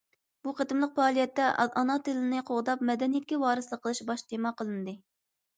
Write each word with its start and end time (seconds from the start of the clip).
بۇ 0.45 0.53
قېتىملىق 0.59 0.93
پائالىيەتتە‹ 0.95 1.49
ئانا 1.81 1.97
تىلنى 2.07 2.41
قوغداپ، 2.49 2.81
مەدەنىيەتكە 2.91 3.41
ۋارىسلىق 3.45 3.85
قىلىش› 3.85 4.03
باش 4.11 4.25
تېما 4.33 4.55
قىلىندى. 4.63 4.99